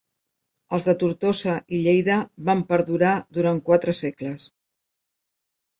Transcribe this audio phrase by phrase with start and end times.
[0.77, 2.17] Els de Tortosa i Lleida
[2.49, 4.53] van perdurar durant quatre segles.